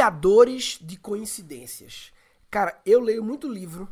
Criadores 0.00 0.78
de 0.80 0.96
coincidências. 0.96 2.10
Cara, 2.50 2.80
eu 2.86 3.00
leio 3.00 3.22
muito 3.22 3.46
livro, 3.46 3.86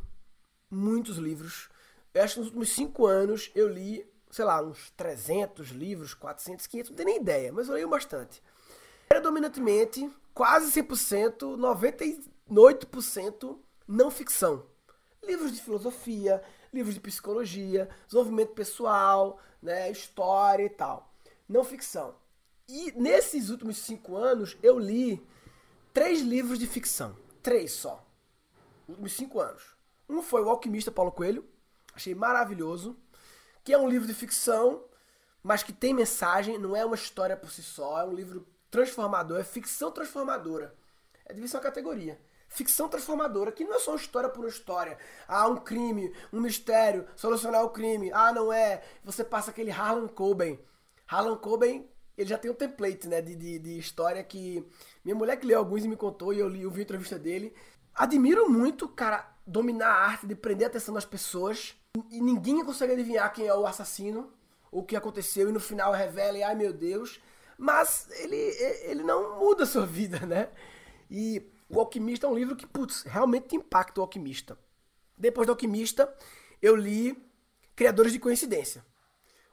muitos 0.71 1.19
livros. 1.19 1.69
Eu 2.15 2.23
acho 2.23 2.33
que 2.33 2.41
nos 2.41 2.47
últimos 2.47 2.71
cinco 2.71 3.05
anos 3.05 3.51
eu 3.55 3.69
li, 3.69 4.11
sei 4.31 4.47
lá, 4.47 4.63
uns 4.63 4.89
300 4.97 5.69
livros, 5.69 6.15
400, 6.15 6.67
500, 6.67 6.91
não 6.91 6.97
tenho 6.97 7.09
nem 7.11 7.21
ideia, 7.21 7.53
mas 7.53 7.69
eu 7.69 7.75
leio 7.75 7.91
bastante. 7.91 8.43
Predominantemente, 9.07 10.11
quase 10.33 10.73
100%, 10.81 11.59
98% 12.49 13.59
não 13.87 14.11
ficção. 14.11 14.65
Livros 15.23 15.53
de 15.53 15.61
filosofia, 15.61 16.43
livros 16.73 16.95
de 16.95 17.01
psicologia, 17.03 17.87
desenvolvimento 18.07 18.55
pessoal, 18.55 19.39
né, 19.61 19.91
história 19.91 20.65
e 20.65 20.71
tal. 20.71 21.13
Não 21.47 21.63
ficção. 21.63 22.15
E 22.67 22.93
nesses 22.93 23.51
últimos 23.51 23.77
cinco 23.77 24.17
anos 24.17 24.57
eu 24.63 24.79
li 24.79 25.23
três 25.93 26.21
livros 26.21 26.59
de 26.59 26.67
ficção. 26.67 27.17
Três 27.43 27.73
só. 27.73 28.05
Últimos 28.89 29.13
cinco 29.13 29.41
anos. 29.41 29.63
Um 30.09 30.23
foi 30.23 30.43
O 30.43 30.49
Alquimista 30.49 30.91
Paulo 30.91 31.13
Coelho. 31.13 31.45
Achei 31.95 32.15
maravilhoso. 32.15 32.97
Que 33.63 33.73
é 33.73 33.79
um 33.79 33.89
livro 33.89 34.07
de 34.07 34.15
ficção, 34.15 34.85
mas 35.43 35.63
que 35.63 35.73
tem 35.73 35.93
mensagem, 35.93 36.59
não 36.59 36.75
é 36.75 36.85
uma 36.85 36.95
história 36.95 37.37
por 37.37 37.51
si 37.51 37.63
só. 37.63 38.01
É 38.01 38.05
um 38.05 38.15
livro 38.15 38.47
transformador, 38.71 39.39
é 39.39 39.45
ficção 39.45 39.91
transformadora. 39.91 40.75
É 41.27 41.35
de 41.35 41.41
uma 41.41 41.61
categoria. 41.61 42.19
Ficção 42.49 42.89
transformadora, 42.89 43.53
que 43.53 43.65
não 43.65 43.75
é 43.75 43.79
só 43.79 43.91
uma 43.91 43.99
história 43.99 44.29
por 44.31 44.41
uma 44.41 44.49
história. 44.49 44.97
Ah, 45.27 45.47
um 45.49 45.57
crime, 45.57 46.15
um 46.33 46.41
mistério, 46.41 47.07
solucionar 47.15 47.63
o 47.63 47.71
crime. 47.71 48.11
Ah, 48.13 48.33
não 48.33 48.51
é. 48.51 48.83
Você 49.05 49.23
passa 49.23 49.51
aquele 49.51 49.71
Harlan 49.71 50.09
Coben. 50.09 50.59
Harlan 51.07 51.37
Coben, 51.37 51.87
ele 52.17 52.29
já 52.29 52.39
tem 52.39 52.51
um 52.51 52.55
template, 52.55 53.07
né, 53.07 53.21
de, 53.21 53.37
de, 53.37 53.59
de 53.59 53.79
história 53.79 54.25
que 54.25 54.67
minha 55.09 55.17
mulher 55.17 55.39
que 55.39 55.47
leu 55.47 55.59
alguns 55.59 55.87
e 55.87 55.89
me 55.89 55.97
contou 55.97 56.35
e 56.35 56.39
eu 56.39 56.47
li, 56.47 56.61
eu 56.61 56.71
vi 56.71 56.81
a 56.81 56.85
entrevista 56.85 57.19
dele. 57.19 57.55
Admiro 57.95 58.51
muito, 58.51 58.87
cara, 58.87 59.35
dominar 59.47 59.89
a 59.89 60.05
arte 60.05 60.27
de 60.27 60.35
prender 60.35 60.67
a 60.67 60.69
atenção 60.69 60.93
das 60.93 61.07
pessoas 61.07 61.75
e 62.11 62.21
ninguém 62.21 62.63
consegue 62.63 62.93
adivinhar 62.93 63.33
quem 63.33 63.47
é 63.47 63.55
o 63.55 63.67
assassino, 63.67 64.31
o 64.71 64.83
que 64.83 64.95
aconteceu 64.95 65.49
e 65.49 65.53
no 65.53 65.61
final 65.61 65.93
revela 65.93 66.37
e 66.37 66.43
ai 66.43 66.55
meu 66.55 66.75
Deus. 66.75 67.23
Mas 67.57 68.07
ele, 68.21 68.37
ele 68.37 69.03
não 69.03 69.41
muda 69.41 69.63
a 69.63 69.67
sua 69.67 69.87
vida, 69.87 70.27
né? 70.27 70.51
E 71.11 71.43
O 71.71 71.81
Alquimista 71.81 72.27
é 72.27 72.31
um 72.31 72.35
livro 72.35 72.55
que, 72.55 72.67
putz, 72.67 73.03
realmente 73.03 73.57
impacta 73.57 74.01
o 74.01 74.03
alquimista. 74.03 74.59
Depois 75.17 75.47
do 75.47 75.53
Alquimista, 75.53 76.15
eu 76.61 76.77
li 76.77 77.17
Criadores 77.75 78.13
de 78.13 78.19
Coincidência. 78.19 78.85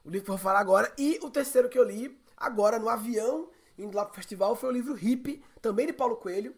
O 0.04 0.10
livro 0.10 0.24
que 0.24 0.30
eu 0.30 0.36
vou 0.36 0.42
falar 0.42 0.60
agora. 0.60 0.92
E 0.98 1.18
o 1.22 1.30
terceiro 1.30 1.68
que 1.68 1.78
eu 1.78 1.82
li, 1.82 2.18
agora 2.36 2.78
no 2.78 2.88
avião, 2.88 3.50
indo 3.78 3.96
lá 3.96 4.04
pro 4.04 4.14
festival, 4.14 4.56
foi 4.56 4.70
o 4.70 4.72
livro 4.72 4.96
Hip, 4.96 5.42
também 5.60 5.86
de 5.86 5.92
Paulo 5.92 6.16
Coelho, 6.16 6.54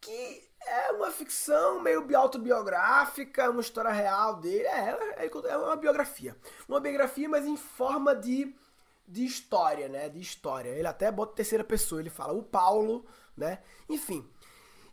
que 0.00 0.44
é 0.66 0.92
uma 0.92 1.10
ficção 1.10 1.80
meio 1.80 2.04
autobiográfica, 2.16 3.50
uma 3.50 3.60
história 3.60 3.90
real 3.90 4.36
dele. 4.36 4.66
É, 4.66 5.24
é, 5.24 5.30
é 5.48 5.56
uma 5.56 5.76
biografia. 5.76 6.36
Uma 6.68 6.80
biografia, 6.80 7.28
mas 7.28 7.46
em 7.46 7.56
forma 7.56 8.14
de, 8.14 8.54
de 9.06 9.24
história, 9.24 9.88
né? 9.88 10.08
De 10.08 10.20
história. 10.20 10.70
Ele 10.70 10.86
até 10.86 11.10
bota 11.10 11.34
terceira 11.34 11.64
pessoa, 11.64 12.00
ele 12.00 12.10
fala 12.10 12.32
o 12.32 12.42
Paulo, 12.42 13.04
né? 13.36 13.60
Enfim. 13.88 14.28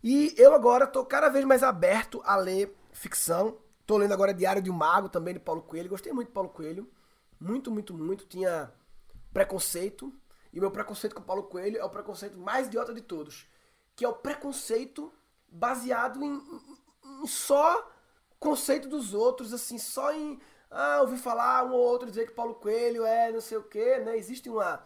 E 0.02 0.34
eu 0.36 0.54
agora 0.54 0.86
tô 0.86 1.04
cada 1.04 1.28
vez 1.28 1.44
mais 1.44 1.62
aberto 1.62 2.20
a 2.24 2.36
ler 2.36 2.76
ficção. 2.92 3.58
Tô 3.86 3.96
lendo 3.96 4.12
agora 4.12 4.34
Diário 4.34 4.62
de 4.62 4.70
um 4.70 4.74
Mago, 4.74 5.08
também 5.08 5.34
de 5.34 5.40
Paulo 5.40 5.62
Coelho. 5.62 5.88
Gostei 5.88 6.12
muito 6.12 6.28
de 6.28 6.34
Paulo 6.34 6.50
Coelho. 6.50 6.88
Muito, 7.40 7.70
muito, 7.70 7.94
muito. 7.94 8.26
Tinha 8.26 8.72
preconceito. 9.32 10.12
E 10.52 10.60
meu 10.60 10.70
preconceito 10.70 11.14
com 11.14 11.22
Paulo 11.22 11.44
Coelho 11.44 11.78
é 11.78 11.84
o 11.84 11.90
preconceito 11.90 12.36
mais 12.38 12.66
idiota 12.66 12.92
de 12.92 13.00
todos. 13.00 13.46
Que 13.96 14.04
é 14.04 14.08
o 14.08 14.14
preconceito 14.14 15.12
baseado 15.48 16.22
em, 16.22 16.34
em, 16.34 17.22
em 17.22 17.26
só 17.26 17.90
conceito 18.38 18.88
dos 18.88 19.14
outros, 19.14 19.52
assim, 19.52 19.78
só 19.78 20.12
em. 20.12 20.38
Ah, 20.70 21.00
ouvi 21.02 21.16
falar 21.18 21.64
um 21.64 21.72
ou 21.72 21.80
outro 21.80 22.08
dizer 22.08 22.26
que 22.26 22.32
Paulo 22.32 22.54
Coelho 22.54 23.04
é 23.04 23.30
não 23.30 23.40
sei 23.40 23.58
o 23.58 23.62
quê, 23.62 23.98
né? 23.98 24.16
Existe 24.16 24.48
uma, 24.48 24.82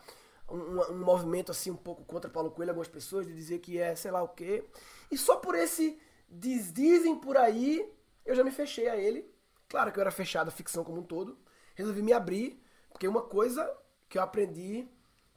um, 0.48 0.80
um, 0.92 0.98
movimento 0.98 1.50
assim 1.52 1.70
um 1.70 1.76
pouco 1.76 2.04
contra 2.04 2.28
Paulo 2.30 2.50
Coelho, 2.50 2.72
algumas 2.72 2.88
pessoas, 2.88 3.26
de 3.26 3.32
dizer 3.32 3.60
que 3.60 3.78
é 3.78 3.94
sei 3.94 4.10
lá 4.10 4.22
o 4.22 4.28
quê. 4.28 4.64
E 5.10 5.16
só 5.16 5.36
por 5.36 5.54
esse 5.54 5.98
diz, 6.28 6.72
dizem 6.72 7.16
por 7.16 7.36
aí, 7.36 7.88
eu 8.24 8.34
já 8.34 8.44
me 8.44 8.50
fechei 8.50 8.88
a 8.88 8.96
ele. 8.96 9.32
Claro 9.68 9.92
que 9.92 9.98
eu 9.98 10.02
era 10.02 10.10
fechado 10.10 10.48
a 10.48 10.52
ficção 10.52 10.84
como 10.84 11.00
um 11.00 11.04
todo. 11.04 11.38
Resolvi 11.74 12.02
me 12.02 12.12
abrir, 12.12 12.60
porque 12.90 13.06
uma 13.06 13.22
coisa 13.22 13.72
que 14.08 14.18
eu 14.18 14.22
aprendi 14.22 14.88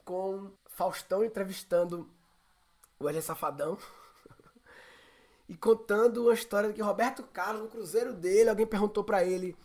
com 0.09 0.51
Faustão 0.65 1.23
entrevistando 1.23 2.09
o 2.99 3.05
Wesley 3.05 3.21
Safadão 3.21 3.77
e 5.47 5.55
contando 5.55 6.23
uma 6.23 6.33
história 6.33 6.69
de 6.69 6.73
que 6.73 6.81
Roberto 6.81 7.21
Carlos, 7.21 7.61
no 7.61 7.69
cruzeiro 7.69 8.11
dele, 8.11 8.49
alguém 8.49 8.65
perguntou 8.65 9.03
para 9.03 9.23
ele: 9.23 9.55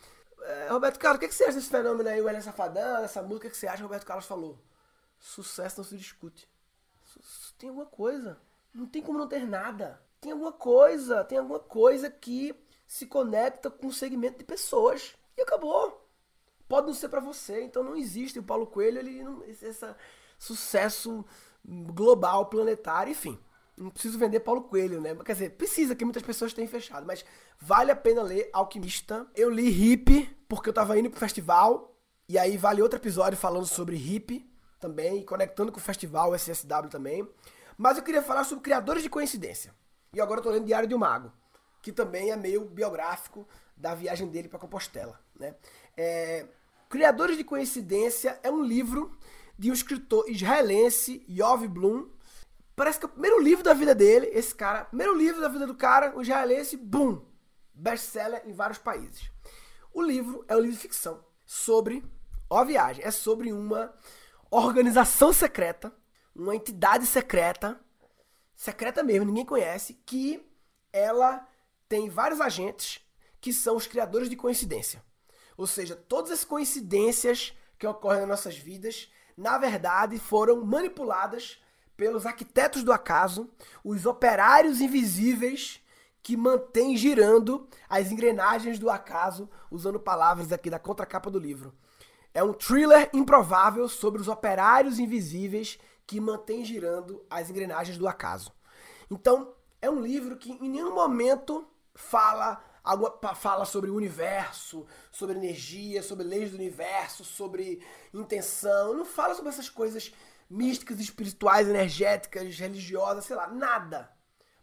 é, 0.42 0.68
Roberto 0.68 0.98
Carlos, 0.98 1.16
o 1.16 1.20
que, 1.20 1.28
que 1.28 1.34
você 1.34 1.44
acha 1.44 1.54
desse 1.54 1.70
fenômeno 1.70 2.10
aí, 2.10 2.20
o 2.20 2.24
Wesley 2.24 2.42
Safadão, 2.42 3.02
essa 3.02 3.22
música, 3.22 3.48
o 3.48 3.50
que 3.50 3.56
você 3.56 3.66
acha? 3.66 3.82
Roberto 3.82 4.04
Carlos 4.04 4.26
falou: 4.26 4.58
Sucesso 5.18 5.78
não 5.78 5.84
se 5.84 5.96
discute. 5.96 6.46
Tem 7.56 7.70
alguma 7.70 7.86
coisa. 7.86 8.38
Não 8.74 8.84
tem 8.84 9.00
como 9.00 9.18
não 9.18 9.26
ter 9.26 9.46
nada. 9.46 9.98
Tem 10.20 10.30
alguma 10.30 10.52
coisa, 10.52 11.24
tem 11.24 11.38
alguma 11.38 11.60
coisa 11.60 12.10
que 12.10 12.54
se 12.86 13.06
conecta 13.06 13.70
com 13.70 13.86
um 13.86 13.92
segmento 13.92 14.36
de 14.36 14.44
pessoas. 14.44 15.16
E 15.38 15.40
acabou. 15.40 16.06
Pode 16.68 16.86
não 16.86 16.92
ser 16.92 17.08
para 17.08 17.20
você, 17.20 17.62
então 17.62 17.82
não 17.82 17.96
existe. 17.96 18.38
O 18.38 18.42
Paulo 18.42 18.66
Coelho, 18.66 18.98
ele 18.98 19.22
não. 19.22 19.42
Esse 19.44 19.96
sucesso 20.44 21.24
global, 21.64 22.46
planetário, 22.46 23.12
enfim. 23.12 23.38
Não 23.76 23.90
preciso 23.90 24.18
vender 24.18 24.40
Paulo 24.40 24.62
Coelho, 24.62 25.00
né? 25.00 25.14
Quer 25.24 25.32
dizer, 25.32 25.50
precisa, 25.50 25.94
que 25.96 26.04
muitas 26.04 26.22
pessoas 26.22 26.52
têm 26.52 26.66
fechado, 26.66 27.06
mas 27.06 27.24
vale 27.58 27.90
a 27.90 27.96
pena 27.96 28.22
ler 28.22 28.48
Alquimista. 28.52 29.26
Eu 29.34 29.50
li 29.50 29.68
Hip, 29.68 30.36
porque 30.48 30.68
eu 30.68 30.72
tava 30.72 30.98
indo 30.98 31.10
pro 31.10 31.18
festival, 31.18 31.96
e 32.28 32.38
aí 32.38 32.56
vale 32.56 32.82
outro 32.82 32.98
episódio 32.98 33.36
falando 33.36 33.66
sobre 33.66 33.96
Hip 33.96 34.48
também, 34.78 35.22
conectando 35.22 35.72
com 35.72 35.78
o 35.78 35.82
festival 35.82 36.34
SSW 36.34 36.88
também. 36.90 37.28
Mas 37.76 37.96
eu 37.96 38.04
queria 38.04 38.22
falar 38.22 38.44
sobre 38.44 38.62
Criadores 38.62 39.02
de 39.02 39.10
Coincidência. 39.10 39.74
E 40.12 40.20
agora 40.20 40.38
eu 40.38 40.44
tô 40.44 40.50
lendo 40.50 40.66
Diário 40.66 40.88
de 40.88 40.94
um 40.94 40.98
Mago, 40.98 41.32
que 41.82 41.90
também 41.90 42.30
é 42.30 42.36
meio 42.36 42.64
biográfico 42.66 43.48
da 43.76 43.94
viagem 43.94 44.28
dele 44.28 44.48
para 44.48 44.58
Compostela, 44.58 45.18
né? 45.34 45.56
É... 45.96 46.46
Criadores 46.88 47.36
de 47.36 47.42
Coincidência 47.42 48.38
é 48.42 48.50
um 48.50 48.62
livro 48.62 49.10
de 49.58 49.70
um 49.70 49.74
escritor 49.74 50.28
israelense, 50.28 51.24
Yov 51.28 51.66
Blum. 51.68 52.10
Parece 52.76 52.98
que 52.98 53.04
é 53.04 53.08
o 53.08 53.12
primeiro 53.12 53.40
livro 53.40 53.62
da 53.62 53.72
vida 53.72 53.94
dele, 53.94 54.28
esse 54.32 54.54
cara, 54.54 54.84
primeiro 54.84 55.16
livro 55.16 55.40
da 55.40 55.48
vida 55.48 55.66
do 55.66 55.74
cara, 55.74 56.16
o 56.16 56.22
israelense, 56.22 56.76
boom, 56.76 57.24
best-seller 57.72 58.42
em 58.44 58.52
vários 58.52 58.78
países. 58.78 59.30
O 59.92 60.02
livro 60.02 60.44
é 60.48 60.56
um 60.56 60.60
livro 60.60 60.76
de 60.76 60.82
ficção 60.82 61.24
sobre, 61.46 62.04
a 62.50 62.64
viagem, 62.64 63.04
é 63.04 63.10
sobre 63.10 63.52
uma 63.52 63.94
organização 64.50 65.32
secreta, 65.32 65.94
uma 66.34 66.54
entidade 66.54 67.06
secreta, 67.06 67.80
secreta 68.54 69.02
mesmo, 69.02 69.26
ninguém 69.26 69.44
conhece, 69.44 69.94
que 70.04 70.44
ela 70.92 71.46
tem 71.88 72.08
vários 72.08 72.40
agentes 72.40 73.00
que 73.40 73.52
são 73.52 73.76
os 73.76 73.86
criadores 73.86 74.28
de 74.28 74.36
coincidência. 74.36 75.04
Ou 75.56 75.66
seja, 75.66 75.94
todas 75.94 76.30
as 76.30 76.44
coincidências 76.44 77.52
que 77.78 77.86
ocorrem 77.86 78.20
nas 78.20 78.28
nossas 78.28 78.56
vidas 78.56 79.10
na 79.36 79.58
verdade, 79.58 80.18
foram 80.18 80.64
manipuladas 80.64 81.58
pelos 81.96 82.26
arquitetos 82.26 82.82
do 82.82 82.92
acaso, 82.92 83.48
os 83.84 84.06
operários 84.06 84.80
invisíveis 84.80 85.80
que 86.22 86.36
mantêm 86.36 86.96
girando 86.96 87.68
as 87.88 88.10
engrenagens 88.10 88.78
do 88.78 88.88
acaso, 88.88 89.48
usando 89.70 90.00
palavras 90.00 90.50
aqui 90.52 90.70
da 90.70 90.78
contracapa 90.78 91.30
do 91.30 91.38
livro. 91.38 91.74
É 92.32 92.42
um 92.42 92.52
thriller 92.52 93.10
improvável 93.12 93.88
sobre 93.88 94.20
os 94.20 94.26
operários 94.26 94.98
invisíveis 94.98 95.78
que 96.06 96.20
mantêm 96.20 96.64
girando 96.64 97.24
as 97.30 97.50
engrenagens 97.50 97.98
do 97.98 98.08
acaso. 98.08 98.52
Então, 99.10 99.54
é 99.80 99.90
um 99.90 100.00
livro 100.00 100.36
que 100.36 100.50
em 100.52 100.68
nenhum 100.68 100.94
momento 100.94 101.66
fala 101.94 102.62
fala 103.34 103.64
sobre 103.64 103.90
o 103.90 103.94
universo, 103.94 104.86
sobre 105.10 105.36
energia, 105.36 106.02
sobre 106.02 106.24
leis 106.24 106.50
do 106.50 106.56
universo, 106.56 107.24
sobre 107.24 107.82
intenção. 108.12 108.94
Não 108.94 109.04
fala 109.04 109.34
sobre 109.34 109.50
essas 109.50 109.70
coisas 109.70 110.12
místicas, 110.48 111.00
espirituais, 111.00 111.68
energéticas, 111.68 112.58
religiosas, 112.58 113.24
sei 113.24 113.36
lá, 113.36 113.48
nada. 113.48 114.10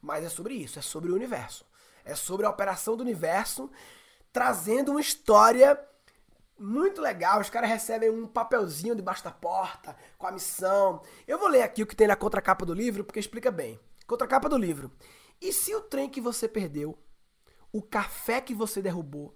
Mas 0.01 0.23
é 0.23 0.29
sobre 0.29 0.53
isso, 0.53 0.79
é 0.79 0.81
sobre 0.81 1.12
o 1.12 1.15
universo. 1.15 1.65
É 2.03 2.15
sobre 2.15 2.45
a 2.45 2.50
operação 2.50 2.95
do 2.95 3.03
universo, 3.03 3.69
trazendo 4.31 4.91
uma 4.91 5.01
história 5.01 5.79
muito 6.57 7.01
legal. 7.01 7.41
Os 7.41 7.50
caras 7.50 7.69
recebem 7.69 8.09
um 8.09 8.27
papelzinho 8.27 8.95
debaixo 8.95 9.23
da 9.23 9.31
porta 9.31 9.95
com 10.18 10.27
a 10.27 10.31
missão. 10.31 11.01
Eu 11.27 11.39
vou 11.39 11.47
ler 11.47 11.63
aqui 11.63 11.83
o 11.83 11.88
que 11.88 11.95
tem 11.95 12.07
na 12.07 12.15
contracapa 12.15 12.65
do 12.65 12.73
livro, 12.73 13.03
porque 13.03 13.19
explica 13.19 13.51
bem. 13.51 13.79
Contracapa 14.07 14.47
do 14.47 14.57
livro. 14.57 14.91
E 15.39 15.51
se 15.51 15.73
o 15.73 15.81
trem 15.81 16.09
que 16.09 16.21
você 16.21 16.47
perdeu 16.47 16.97
o 17.71 17.81
café 17.81 18.41
que 18.41 18.53
você 18.53 18.81
derrubou, 18.81 19.35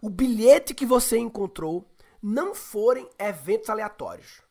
o 0.00 0.08
bilhete 0.08 0.74
que 0.74 0.86
você 0.86 1.18
encontrou 1.18 1.88
não 2.22 2.54
forem 2.54 3.08
eventos 3.18 3.68
aleatórios. 3.68 4.42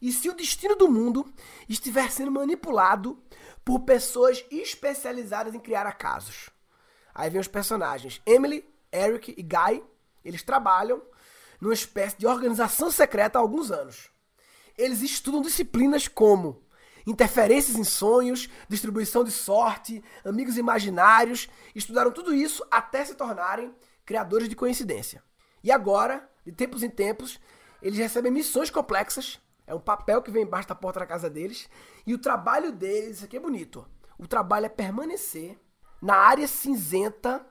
E 0.00 0.12
se 0.12 0.28
o 0.28 0.34
destino 0.34 0.74
do 0.74 0.90
mundo 0.90 1.30
estiver 1.68 2.10
sendo 2.10 2.30
manipulado 2.30 3.22
por 3.64 3.80
pessoas 3.80 4.44
especializadas 4.50 5.54
em 5.54 5.60
criar 5.60 5.86
acasos. 5.86 6.50
Aí 7.14 7.28
vem 7.28 7.40
os 7.40 7.48
personagens 7.48 8.22
Emily, 8.24 8.64
Eric 8.92 9.34
e 9.36 9.42
Guy. 9.42 9.84
Eles 10.24 10.42
trabalham 10.42 11.02
numa 11.60 11.74
espécie 11.74 12.16
de 12.16 12.26
organização 12.26 12.90
secreta 12.90 13.38
há 13.38 13.42
alguns 13.42 13.70
anos. 13.70 14.08
Eles 14.78 15.02
estudam 15.02 15.42
disciplinas 15.42 16.08
como 16.08 16.62
interferências 17.06 17.76
em 17.76 17.84
sonhos, 17.84 18.48
distribuição 18.68 19.24
de 19.24 19.30
sorte, 19.30 20.02
amigos 20.24 20.56
imaginários. 20.56 21.48
Estudaram 21.74 22.10
tudo 22.10 22.34
isso 22.34 22.64
até 22.70 23.04
se 23.04 23.14
tornarem 23.14 23.74
criadores 24.04 24.48
de 24.48 24.56
coincidência. 24.56 25.22
E 25.62 25.70
agora, 25.70 26.28
de 26.44 26.52
tempos 26.52 26.82
em 26.82 26.90
tempos, 26.90 27.40
eles 27.82 27.98
recebem 27.98 28.32
missões 28.32 28.70
complexas. 28.70 29.40
É 29.66 29.74
um 29.74 29.80
papel 29.80 30.22
que 30.22 30.30
vem 30.30 30.42
embaixo 30.42 30.68
da 30.68 30.74
porta 30.74 31.00
da 31.00 31.06
casa 31.06 31.30
deles. 31.30 31.68
E 32.06 32.12
o 32.12 32.18
trabalho 32.18 32.72
deles, 32.72 33.16
isso 33.16 33.24
aqui 33.24 33.36
é 33.36 33.40
bonito. 33.40 33.86
O 34.18 34.26
trabalho 34.26 34.66
é 34.66 34.68
permanecer 34.68 35.58
na 36.02 36.16
área 36.16 36.48
cinzenta 36.48 37.46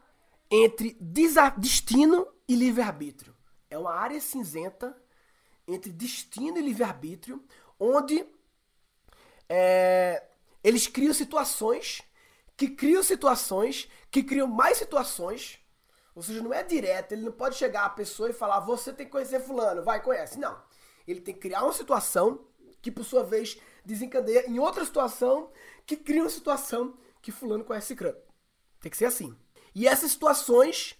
entre 0.51 0.97
destino 0.99 2.27
e 2.47 2.55
livre-arbítrio. 2.55 3.35
É 3.69 3.77
uma 3.77 3.93
área 3.93 4.19
cinzenta 4.19 4.97
entre 5.67 5.91
destino 5.91 6.57
e 6.57 6.61
livre-arbítrio, 6.61 7.43
onde 7.79 8.25
é, 9.49 10.23
eles 10.63 10.87
criam 10.87 11.13
situações 11.13 12.01
que 12.55 12.69
criam 12.69 13.01
situações 13.01 13.89
que 14.11 14.21
criam 14.21 14.47
mais 14.47 14.77
situações. 14.77 15.59
Ou 16.15 16.21
seja, 16.21 16.43
não 16.43 16.53
é 16.53 16.63
direto, 16.63 17.13
ele 17.13 17.21
não 17.21 17.31
pode 17.31 17.55
chegar 17.55 17.85
a 17.85 17.89
pessoa 17.89 18.29
e 18.29 18.33
falar, 18.33 18.59
você 18.59 18.91
tem 18.91 19.05
que 19.05 19.11
conhecer 19.11 19.39
fulano, 19.39 19.83
vai, 19.83 20.01
conhece. 20.01 20.37
Não. 20.37 20.61
Ele 21.07 21.21
tem 21.21 21.33
que 21.33 21.39
criar 21.39 21.63
uma 21.63 21.73
situação 21.73 22.45
que, 22.81 22.91
por 22.91 23.03
sua 23.03 23.23
vez, 23.23 23.57
desencadeia 23.85 24.49
em 24.49 24.59
outra 24.59 24.83
situação 24.83 25.49
que 25.85 25.95
cria 25.95 26.21
uma 26.21 26.29
situação 26.29 26.97
que 27.21 27.31
fulano 27.31 27.63
conhece 27.63 27.87
cicrano. 27.87 28.17
Tem 28.81 28.91
que 28.91 28.97
ser 28.97 29.05
assim. 29.05 29.35
E 29.73 29.87
essas 29.87 30.11
situações, 30.11 30.95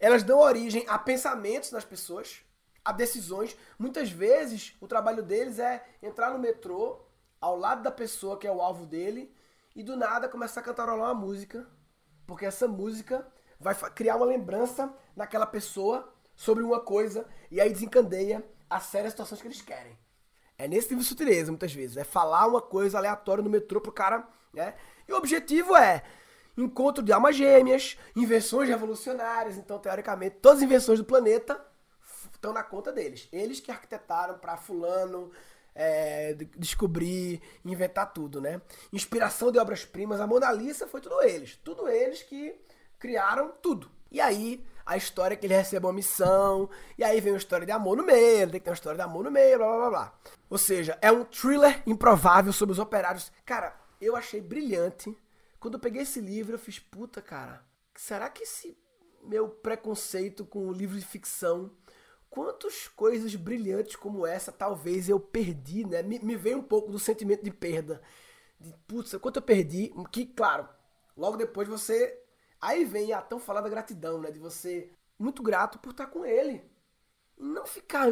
elas 0.00 0.22
dão 0.22 0.40
origem 0.40 0.84
a 0.88 0.98
pensamentos 0.98 1.70
nas 1.70 1.84
pessoas, 1.84 2.40
a 2.84 2.92
decisões. 2.92 3.56
Muitas 3.78 4.10
vezes, 4.10 4.74
o 4.80 4.88
trabalho 4.88 5.22
deles 5.22 5.58
é 5.58 5.84
entrar 6.02 6.32
no 6.32 6.38
metrô, 6.38 7.05
ao 7.40 7.56
lado 7.56 7.82
da 7.82 7.90
pessoa 7.90 8.38
que 8.38 8.46
é 8.46 8.52
o 8.52 8.60
alvo 8.60 8.86
dele, 8.86 9.34
e 9.74 9.82
do 9.82 9.96
nada 9.96 10.28
começar 10.28 10.60
a 10.60 10.64
cantarolar 10.64 11.12
uma 11.12 11.14
música, 11.14 11.66
porque 12.26 12.46
essa 12.46 12.66
música 12.66 13.26
vai 13.60 13.74
criar 13.90 14.16
uma 14.16 14.26
lembrança 14.26 14.92
naquela 15.14 15.46
pessoa 15.46 16.12
sobre 16.34 16.62
uma 16.62 16.80
coisa, 16.80 17.26
e 17.50 17.60
aí 17.60 17.70
desencandeia 17.70 18.44
as 18.68 18.84
sérias 18.84 19.12
situações 19.12 19.40
que 19.40 19.46
eles 19.46 19.62
querem. 19.62 19.96
É 20.58 20.66
nesse 20.66 20.88
nível 20.88 21.02
de 21.02 21.08
sutileza, 21.08 21.50
muitas 21.50 21.72
vezes. 21.72 21.96
É 21.96 22.04
falar 22.04 22.46
uma 22.46 22.62
coisa 22.62 22.98
aleatória 22.98 23.42
no 23.44 23.50
metrô 23.50 23.80
pro 23.80 23.92
cara, 23.92 24.26
né? 24.52 24.74
E 25.06 25.12
o 25.12 25.16
objetivo 25.16 25.76
é 25.76 26.02
encontro 26.56 27.04
de 27.04 27.12
almas 27.12 27.36
gêmeas, 27.36 27.98
invenções 28.14 28.68
revolucionárias. 28.68 29.58
Então, 29.58 29.78
teoricamente, 29.78 30.36
todas 30.36 30.58
as 30.58 30.64
invenções 30.64 30.98
do 30.98 31.04
planeta 31.04 31.62
estão 32.32 32.52
na 32.52 32.62
conta 32.62 32.90
deles. 32.90 33.28
Eles 33.30 33.60
que 33.60 33.70
arquitetaram 33.70 34.38
para 34.38 34.56
fulano 34.56 35.30
é, 35.76 36.34
descobrir, 36.56 37.40
inventar 37.64 38.12
tudo, 38.12 38.40
né? 38.40 38.60
Inspiração 38.90 39.52
de 39.52 39.58
obras-primas, 39.58 40.20
a 40.20 40.26
Mona 40.26 40.50
Lisa 40.50 40.86
foi 40.86 41.02
tudo 41.02 41.22
eles. 41.22 41.56
Tudo 41.62 41.86
eles 41.86 42.22
que 42.22 42.58
criaram 42.98 43.52
tudo. 43.62 43.90
E 44.10 44.18
aí, 44.20 44.64
a 44.86 44.96
história 44.96 45.34
é 45.34 45.36
que 45.36 45.46
ele 45.46 45.54
recebe 45.54 45.84
uma 45.84 45.92
missão, 45.92 46.70
e 46.96 47.04
aí 47.04 47.20
vem 47.20 47.32
uma 47.32 47.38
história 47.38 47.66
de 47.66 47.72
amor 47.72 47.96
no 47.96 48.04
meio, 48.04 48.50
tem 48.50 48.58
que 48.58 48.64
ter 48.64 48.70
uma 48.70 48.74
história 48.74 48.96
de 48.96 49.02
amor 49.02 49.24
no 49.24 49.30
meio, 49.30 49.58
blá 49.58 49.66
blá 49.66 49.76
blá 49.76 49.90
blá. 49.90 50.18
Ou 50.48 50.56
seja, 50.56 50.98
é 51.02 51.12
um 51.12 51.24
thriller 51.24 51.82
improvável 51.86 52.52
sobre 52.52 52.72
os 52.72 52.78
operários. 52.78 53.30
Cara, 53.44 53.76
eu 54.00 54.16
achei 54.16 54.40
brilhante. 54.40 55.16
Quando 55.60 55.74
eu 55.74 55.80
peguei 55.80 56.02
esse 56.02 56.20
livro, 56.20 56.54
eu 56.54 56.58
fiz, 56.58 56.78
puta, 56.78 57.20
cara, 57.20 57.62
será 57.94 58.30
que 58.30 58.44
esse 58.44 58.78
meu 59.22 59.48
preconceito 59.48 60.44
com 60.44 60.68
o 60.68 60.72
livro 60.72 60.98
de 60.98 61.04
ficção 61.04 61.70
quantas 62.30 62.88
coisas 62.88 63.34
brilhantes 63.34 63.96
como 63.96 64.26
essa 64.26 64.52
talvez 64.52 65.08
eu 65.08 65.18
perdi, 65.18 65.84
né? 65.86 66.02
Me, 66.02 66.18
me 66.18 66.36
veio 66.36 66.58
um 66.58 66.62
pouco 66.62 66.90
do 66.90 66.98
sentimento 66.98 67.42
de 67.42 67.50
perda. 67.50 68.02
De, 68.60 68.72
putz, 68.86 69.14
quanto 69.16 69.36
eu 69.36 69.42
perdi, 69.42 69.92
que, 70.10 70.26
claro, 70.26 70.68
logo 71.16 71.36
depois 71.36 71.68
você. 71.68 72.22
Aí 72.60 72.84
vem 72.84 73.12
a 73.12 73.20
tão 73.20 73.38
falada 73.38 73.68
gratidão, 73.68 74.20
né? 74.20 74.30
De 74.30 74.38
você 74.38 74.90
muito 75.18 75.42
grato 75.42 75.78
por 75.78 75.90
estar 75.90 76.06
com 76.06 76.24
ele. 76.24 76.62
Não 77.38 77.66
ficar, 77.66 78.06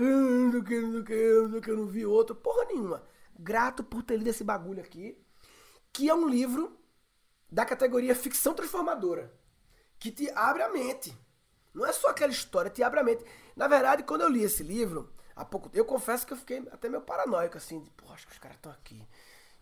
quero, 0.66 1.48
não 1.48 1.60
quero, 1.60 1.78
não 1.78 1.86
vi 1.86 2.04
outro, 2.04 2.36
porra 2.36 2.66
nenhuma. 2.66 3.02
Grato 3.38 3.82
por 3.82 4.02
ter 4.02 4.16
lido 4.16 4.28
esse 4.28 4.44
bagulho 4.44 4.82
aqui, 4.82 5.18
que 5.92 6.08
é 6.08 6.14
um 6.14 6.28
livro 6.28 6.78
da 7.50 7.64
categoria 7.64 8.14
ficção 8.14 8.52
transformadora, 8.52 9.32
que 9.98 10.10
te 10.10 10.30
abre 10.30 10.62
a 10.62 10.68
mente. 10.68 11.16
Não 11.72 11.86
é 11.86 11.92
só 11.92 12.08
aquela 12.08 12.32
história, 12.32 12.70
te 12.70 12.82
abre 12.82 13.00
a 13.00 13.02
mente. 13.02 13.24
Na 13.56 13.68
verdade, 13.68 14.02
quando 14.02 14.22
eu 14.22 14.28
li 14.28 14.42
esse 14.42 14.62
livro, 14.62 15.12
há 15.34 15.44
pouco 15.44 15.70
eu 15.72 15.84
confesso 15.84 16.26
que 16.26 16.32
eu 16.32 16.36
fiquei 16.36 16.58
até 16.70 16.88
meio 16.88 17.02
paranoico, 17.02 17.56
assim, 17.56 17.80
de, 17.80 17.90
pô, 17.90 18.12
acho 18.12 18.26
que 18.26 18.32
os 18.32 18.38
caras 18.38 18.56
estão 18.56 18.72
aqui. 18.72 19.06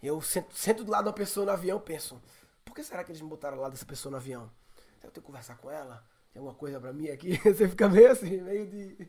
Eu 0.03 0.21
sento, 0.21 0.55
sento 0.57 0.85
do 0.85 0.91
lado 0.91 1.05
de 1.05 1.09
uma 1.11 1.15
pessoa 1.15 1.47
no 1.47 1.53
avião 1.53 1.81
penso, 1.81 2.21
por 2.65 2.75
que 2.75 2.83
será 2.83 3.05
que 3.05 3.13
eles 3.13 3.21
me 3.21 3.29
botaram 3.29 3.59
lá 3.59 3.69
dessa 3.69 3.85
pessoa 3.87 4.11
no 4.11 4.17
avião? 4.17 4.51
Eu 4.95 5.11
tenho 5.11 5.13
que 5.13 5.21
conversar 5.21 5.57
com 5.57 5.71
ela? 5.71 6.05
Tem 6.33 6.41
alguma 6.41 6.57
coisa 6.57 6.81
para 6.81 6.93
mim 6.93 7.09
aqui? 7.09 7.37
Você 7.45 7.69
fica 7.69 7.89
meio 7.89 8.11
assim, 8.11 8.41
meio 8.41 8.67
de. 8.67 9.09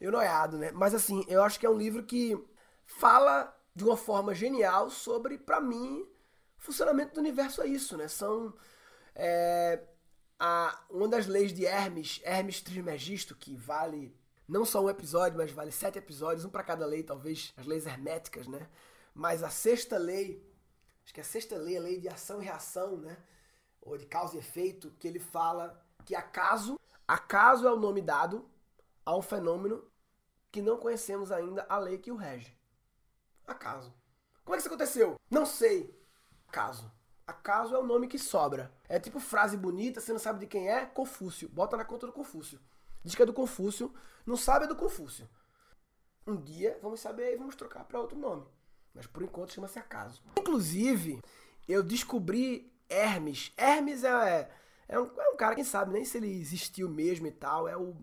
Eu 0.00 0.10
noiado, 0.10 0.58
né? 0.58 0.70
Mas 0.72 0.94
assim, 0.94 1.24
eu 1.28 1.42
acho 1.42 1.58
que 1.60 1.66
é 1.66 1.70
um 1.70 1.76
livro 1.76 2.02
que 2.02 2.36
fala 2.84 3.54
de 3.74 3.84
uma 3.84 3.96
forma 3.96 4.34
genial 4.34 4.90
sobre, 4.90 5.38
para 5.38 5.60
mim, 5.60 6.06
o 6.58 6.62
funcionamento 6.62 7.14
do 7.14 7.20
universo 7.20 7.62
é 7.62 7.66
isso, 7.66 7.96
né? 7.96 8.08
São. 8.08 8.54
É, 9.14 9.80
a, 10.38 10.82
uma 10.90 11.08
das 11.08 11.26
leis 11.26 11.52
de 11.52 11.64
Hermes, 11.64 12.20
Hermes 12.24 12.60
Trismegisto, 12.60 13.34
que 13.34 13.56
vale 13.56 14.16
não 14.46 14.64
só 14.64 14.82
um 14.82 14.90
episódio, 14.90 15.38
mas 15.38 15.50
vale 15.50 15.72
sete 15.72 15.98
episódios, 15.98 16.44
um 16.44 16.50
para 16.50 16.62
cada 16.62 16.84
lei, 16.84 17.02
talvez 17.02 17.52
as 17.56 17.66
leis 17.66 17.86
herméticas, 17.86 18.46
né? 18.46 18.68
Mas 19.14 19.42
a 19.42 19.48
sexta 19.48 19.96
lei, 19.96 20.44
acho 21.04 21.14
que 21.14 21.20
a 21.20 21.24
sexta 21.24 21.56
lei, 21.56 21.76
a 21.76 21.80
lei 21.80 21.98
de 21.98 22.08
ação 22.08 22.42
e 22.42 22.44
reação, 22.44 22.96
né? 22.96 23.16
Ou 23.80 23.96
de 23.96 24.06
causa 24.06 24.36
e 24.36 24.40
efeito, 24.40 24.90
que 24.98 25.08
ele 25.08 25.18
fala 25.18 25.82
que 26.04 26.14
acaso, 26.14 26.78
acaso 27.06 27.66
é 27.66 27.72
o 27.72 27.78
nome 27.78 28.02
dado 28.02 28.48
a 29.04 29.16
um 29.16 29.22
fenômeno 29.22 29.84
que 30.50 30.60
não 30.60 30.76
conhecemos 30.76 31.32
ainda 31.32 31.64
a 31.68 31.78
lei 31.78 31.98
que 31.98 32.10
o 32.10 32.16
rege. 32.16 32.56
Acaso. 33.46 33.94
Como 34.44 34.54
é 34.54 34.56
que 34.56 34.60
isso 34.60 34.68
aconteceu? 34.68 35.16
Não 35.30 35.46
sei. 35.46 35.98
Acaso. 36.48 36.90
Acaso 37.26 37.74
é 37.74 37.78
o 37.78 37.86
nome 37.86 38.08
que 38.08 38.18
sobra. 38.18 38.73
É 38.88 38.98
tipo 38.98 39.18
frase 39.18 39.56
bonita, 39.56 40.00
você 40.00 40.12
não 40.12 40.18
sabe 40.18 40.40
de 40.40 40.46
quem 40.46 40.68
é? 40.68 40.84
Confúcio. 40.86 41.48
Bota 41.48 41.76
na 41.76 41.84
conta 41.84 42.06
do 42.06 42.12
Confúcio. 42.12 42.60
Diz 43.02 43.14
que 43.14 43.22
é 43.22 43.26
do 43.26 43.32
Confúcio, 43.32 43.92
não 44.26 44.36
sabe 44.36 44.64
é 44.64 44.68
do 44.68 44.76
Confúcio. 44.76 45.28
Um 46.26 46.36
dia 46.36 46.78
vamos 46.82 47.00
saber 47.00 47.32
e 47.32 47.36
vamos 47.36 47.54
trocar 47.54 47.84
para 47.84 48.00
outro 48.00 48.18
nome. 48.18 48.46
Mas 48.94 49.06
por 49.06 49.22
enquanto 49.22 49.52
chama-se 49.52 49.78
Acaso. 49.78 50.22
Inclusive, 50.38 51.20
eu 51.68 51.82
descobri 51.82 52.72
Hermes. 52.88 53.52
Hermes 53.56 54.04
é, 54.04 54.50
é, 54.88 54.98
um, 54.98 55.20
é 55.20 55.28
um 55.30 55.36
cara, 55.36 55.54
quem 55.54 55.64
sabe, 55.64 55.92
nem 55.92 56.04
se 56.04 56.16
ele 56.16 56.40
existiu 56.40 56.88
mesmo 56.88 57.26
e 57.26 57.32
tal. 57.32 57.68
É 57.68 57.76
o 57.76 57.94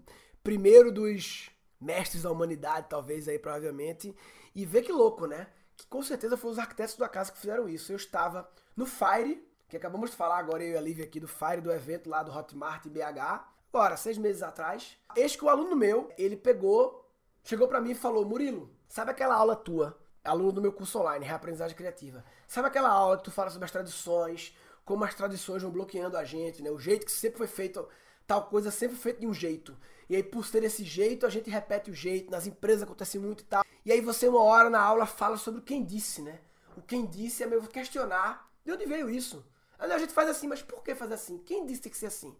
primeiro 0.43 0.91
dos 0.91 1.49
mestres 1.79 2.23
da 2.23 2.31
humanidade, 2.31 2.87
talvez 2.89 3.27
aí, 3.27 3.39
provavelmente. 3.39 4.15
E 4.53 4.65
vê 4.65 4.81
que 4.81 4.91
louco, 4.91 5.25
né? 5.25 5.47
Que 5.75 5.87
com 5.87 6.03
certeza 6.03 6.37
foram 6.37 6.53
os 6.53 6.59
arquitetos 6.59 6.95
da 6.95 7.09
casa 7.09 7.31
que 7.31 7.39
fizeram 7.39 7.67
isso. 7.67 7.91
Eu 7.91 7.95
estava 7.95 8.47
no 8.75 8.85
Fire, 8.85 9.43
que 9.71 9.77
acabamos 9.77 10.11
de 10.11 10.17
falar 10.17 10.37
agora, 10.37 10.61
eu 10.61 10.73
e 10.73 10.77
a 10.77 10.81
Lívia 10.81 11.05
aqui 11.05 11.17
do 11.17 11.29
Fire, 11.29 11.61
do 11.61 11.71
evento 11.71 12.09
lá 12.09 12.21
do 12.21 12.29
Hotmart 12.29 12.85
BH. 12.87 13.47
Agora, 13.73 13.95
seis 13.95 14.17
meses 14.17 14.43
atrás, 14.43 14.97
eis 15.15 15.33
que 15.33 15.45
o 15.45 15.49
aluno 15.49 15.77
meu, 15.77 16.11
ele 16.17 16.35
pegou, 16.35 17.09
chegou 17.41 17.69
para 17.69 17.79
mim 17.79 17.91
e 17.91 17.95
falou, 17.95 18.25
Murilo, 18.25 18.69
sabe 18.89 19.11
aquela 19.11 19.33
aula 19.33 19.55
tua, 19.55 19.97
aluno 20.25 20.51
do 20.51 20.61
meu 20.61 20.73
curso 20.73 20.99
online, 20.99 21.23
Reaprendizagem 21.23 21.77
Criativa, 21.77 22.21
sabe 22.49 22.67
aquela 22.67 22.89
aula 22.89 23.17
que 23.17 23.23
tu 23.23 23.31
fala 23.31 23.49
sobre 23.49 23.63
as 23.63 23.71
tradições, 23.71 24.53
como 24.83 25.05
as 25.05 25.15
tradições 25.15 25.63
vão 25.63 25.71
bloqueando 25.71 26.17
a 26.17 26.25
gente, 26.25 26.61
né? 26.61 26.69
O 26.69 26.77
jeito 26.77 27.05
que 27.05 27.11
sempre 27.11 27.37
foi 27.37 27.47
feito, 27.47 27.87
tal 28.27 28.47
coisa 28.47 28.71
sempre 28.71 28.97
foi 28.97 29.13
feito 29.13 29.21
de 29.21 29.27
um 29.27 29.33
jeito. 29.33 29.77
E 30.09 30.17
aí, 30.17 30.23
por 30.23 30.45
ter 30.51 30.65
esse 30.65 30.83
jeito, 30.83 31.25
a 31.25 31.29
gente 31.29 31.49
repete 31.49 31.89
o 31.89 31.93
jeito, 31.95 32.29
nas 32.29 32.45
empresas 32.45 32.83
acontece 32.83 33.17
muito 33.17 33.43
e 33.43 33.45
tal. 33.45 33.63
E 33.85 33.91
aí 33.93 34.01
você, 34.01 34.27
uma 34.27 34.43
hora 34.43 34.69
na 34.69 34.81
aula, 34.81 35.05
fala 35.05 35.37
sobre 35.37 35.61
o 35.61 35.63
quem 35.63 35.81
disse, 35.81 36.21
né? 36.21 36.41
O 36.75 36.81
quem 36.81 37.05
disse 37.05 37.41
é 37.41 37.47
meio 37.47 37.65
questionar 37.67 38.51
de 38.65 38.73
onde 38.73 38.85
veio 38.85 39.09
isso? 39.09 39.49
Aí 39.81 39.91
a 39.91 39.97
gente 39.97 40.13
faz 40.13 40.29
assim, 40.29 40.47
mas 40.47 40.61
por 40.61 40.83
que 40.83 40.93
fazer 40.93 41.15
assim? 41.15 41.39
Quem 41.39 41.65
disse 41.65 41.79
que 41.79 41.83
tem 41.85 41.91
que 41.91 41.97
ser 41.97 42.05
assim? 42.05 42.37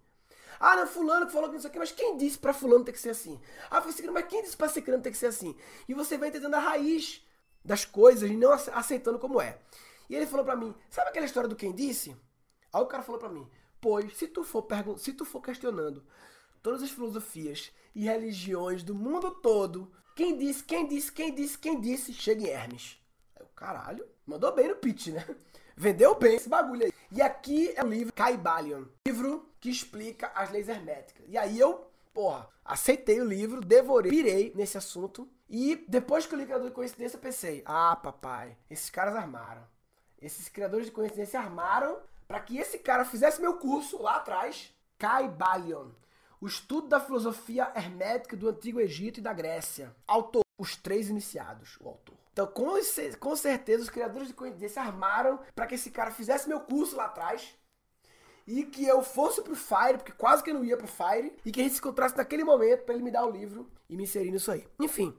Ah, 0.59 0.75
não, 0.75 0.85
fulano 0.85 1.25
que 1.25 1.33
falou 1.33 1.49
que 1.49 1.55
não 1.55 1.61
sei 1.61 1.71
o 1.71 1.73
que, 1.73 1.79
mas 1.79 1.91
quem 1.91 2.15
disse 2.15 2.37
pra 2.37 2.53
fulano 2.53 2.85
ter 2.85 2.91
que 2.91 2.99
ser 2.99 3.09
assim? 3.09 3.41
Ah, 3.69 3.81
foi 3.81 3.91
ciclano, 3.91 4.13
mas 4.13 4.27
quem 4.27 4.43
disse 4.43 4.55
pra 4.55 4.69
ciclano 4.69 5.01
ter 5.01 5.09
que 5.09 5.17
ser 5.17 5.25
assim? 5.25 5.57
E 5.89 5.93
você 5.95 6.19
vai 6.19 6.29
entendendo 6.29 6.53
a 6.53 6.59
raiz 6.59 7.25
das 7.65 7.83
coisas 7.83 8.29
e 8.29 8.37
não 8.37 8.51
aceitando 8.51 9.17
como 9.17 9.41
é. 9.41 9.57
E 10.07 10.15
ele 10.15 10.27
falou 10.27 10.45
pra 10.45 10.55
mim, 10.55 10.75
sabe 10.91 11.09
aquela 11.09 11.25
história 11.25 11.49
do 11.49 11.55
quem 11.55 11.73
disse? 11.73 12.15
Aí 12.71 12.81
o 12.81 12.85
cara 12.85 13.01
falou 13.01 13.19
pra 13.19 13.27
mim, 13.27 13.49
pois, 13.81 14.15
se 14.15 14.27
tu 14.27 14.43
for, 14.43 14.67
se 14.99 15.11
tu 15.11 15.25
for 15.25 15.41
questionando 15.41 16.05
todas 16.61 16.83
as 16.83 16.91
filosofias 16.91 17.71
e 17.95 18.03
religiões 18.03 18.83
do 18.83 18.93
mundo 18.93 19.31
todo, 19.31 19.91
quem 20.15 20.37
disse, 20.37 20.63
quem 20.63 20.87
disse, 20.87 21.11
quem 21.11 21.33
disse, 21.33 21.57
quem 21.57 21.81
disse, 21.81 22.13
chega 22.13 22.43
em 22.43 22.49
Hermes. 22.49 23.01
Aí 23.35 23.43
o 23.43 23.49
caralho, 23.49 24.07
mandou 24.27 24.53
bem 24.53 24.67
no 24.67 24.75
pitch, 24.75 25.07
né? 25.07 25.25
Vendeu 25.75 26.15
bem 26.15 26.35
esse 26.35 26.49
bagulho 26.49 26.85
aí. 26.85 26.93
E 27.11 27.21
aqui 27.21 27.73
é 27.75 27.83
o 27.83 27.87
livro 27.87 28.13
Caibalion, 28.13 28.85
livro 29.07 29.49
que 29.59 29.69
explica 29.69 30.31
as 30.33 30.49
leis 30.51 30.69
herméticas. 30.69 31.25
E 31.27 31.37
aí 31.37 31.59
eu, 31.59 31.87
porra, 32.13 32.47
aceitei 32.63 33.19
o 33.19 33.25
livro, 33.25 33.61
devorei, 33.61 34.11
pirei 34.11 34.53
nesse 34.55 34.77
assunto. 34.77 35.27
E 35.49 35.83
depois 35.87 36.25
que 36.25 36.33
eu 36.33 36.39
li 36.39 36.45
Criador 36.45 36.69
de 36.69 36.75
Coincidência, 36.75 37.17
eu 37.17 37.21
pensei: 37.21 37.61
ah, 37.65 37.95
papai, 37.95 38.57
esses 38.69 38.89
caras 38.89 39.15
armaram. 39.15 39.63
Esses 40.21 40.47
criadores 40.47 40.85
de 40.85 40.91
coincidência 40.91 41.39
armaram 41.39 41.97
para 42.27 42.39
que 42.39 42.57
esse 42.57 42.77
cara 42.77 43.03
fizesse 43.03 43.41
meu 43.41 43.55
curso 43.57 44.01
lá 44.01 44.17
atrás, 44.17 44.73
Caibalion. 44.97 45.89
O 46.39 46.47
estudo 46.47 46.87
da 46.87 46.99
filosofia 46.99 47.71
hermética 47.75 48.37
do 48.37 48.47
Antigo 48.47 48.79
Egito 48.79 49.19
e 49.19 49.23
da 49.23 49.33
Grécia. 49.33 49.95
Autor, 50.07 50.43
os 50.57 50.75
três 50.75 51.09
iniciados, 51.09 51.77
o 51.81 51.87
autor. 51.87 52.20
Então, 52.31 52.47
com, 52.47 52.71
com 53.19 53.35
certeza, 53.35 53.83
os 53.83 53.89
criadores 53.89 54.27
de 54.27 54.33
coincidência 54.33 54.81
armaram 54.81 55.39
para 55.53 55.67
que 55.67 55.75
esse 55.75 55.91
cara 55.91 56.11
fizesse 56.11 56.47
meu 56.47 56.61
curso 56.61 56.95
lá 56.95 57.05
atrás 57.05 57.55
e 58.47 58.63
que 58.63 58.85
eu 58.85 59.03
fosse 59.03 59.41
pro 59.41 59.55
Fire, 59.55 59.97
porque 59.97 60.11
quase 60.11 60.43
que 60.43 60.49
eu 60.49 60.55
não 60.55 60.63
ia 60.63 60.77
pro 60.77 60.87
Fire, 60.87 61.33
e 61.45 61.51
que 61.51 61.59
a 61.59 61.63
gente 61.63 61.73
se 61.73 61.79
encontrasse 61.79 62.17
naquele 62.17 62.43
momento 62.43 62.83
para 62.83 62.95
ele 62.95 63.03
me 63.03 63.11
dar 63.11 63.25
o 63.25 63.31
livro 63.31 63.69
e 63.89 63.95
me 63.95 64.03
inserir 64.03 64.31
nisso 64.31 64.51
aí. 64.51 64.67
Enfim, 64.79 65.15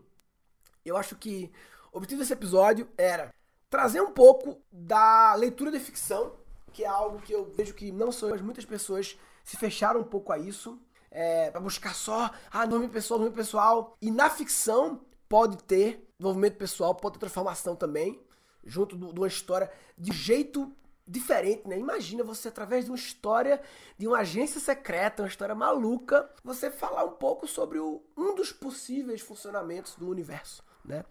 eu 0.84 0.96
acho 0.96 1.16
que 1.16 1.52
o 1.92 1.98
objetivo 1.98 2.20
desse 2.20 2.32
episódio 2.32 2.88
era 2.96 3.32
trazer 3.70 4.00
um 4.00 4.10
pouco 4.10 4.60
da 4.70 5.34
leitura 5.34 5.70
de 5.70 5.78
ficção, 5.78 6.36
que 6.72 6.84
é 6.84 6.88
algo 6.88 7.20
que 7.20 7.32
eu 7.32 7.44
vejo 7.44 7.74
que 7.74 7.92
não 7.92 8.10
sou, 8.10 8.30
mas 8.30 8.40
muitas 8.40 8.64
pessoas 8.64 9.18
se 9.44 9.56
fecharam 9.56 10.00
um 10.00 10.04
pouco 10.04 10.32
a 10.32 10.38
isso 10.38 10.80
é, 11.10 11.50
para 11.50 11.60
buscar 11.60 11.94
só 11.94 12.30
ah, 12.50 12.66
nome 12.66 12.88
pessoal, 12.88 13.20
nome 13.20 13.32
pessoal. 13.32 13.96
E 14.00 14.10
na 14.10 14.30
ficção 14.30 15.00
pode 15.32 15.56
ter 15.64 16.06
desenvolvimento 16.18 16.58
pessoal, 16.58 16.94
pode 16.94 17.14
ter 17.14 17.20
transformação 17.20 17.74
também, 17.74 18.20
junto 18.62 18.98
de 18.98 19.18
uma 19.18 19.26
história 19.26 19.72
de 19.96 20.12
jeito 20.12 20.70
diferente, 21.08 21.66
né? 21.66 21.78
Imagina 21.78 22.22
você, 22.22 22.48
através 22.48 22.84
de 22.84 22.90
uma 22.90 22.98
história 22.98 23.62
de 23.96 24.06
uma 24.06 24.18
agência 24.18 24.60
secreta, 24.60 25.22
uma 25.22 25.28
história 25.28 25.54
maluca, 25.54 26.30
você 26.44 26.70
falar 26.70 27.04
um 27.04 27.12
pouco 27.12 27.48
sobre 27.48 27.78
o, 27.78 28.02
um 28.14 28.34
dos 28.34 28.52
possíveis 28.52 29.22
funcionamentos 29.22 29.94
do 29.94 30.06
universo, 30.06 30.62
né? 30.84 31.02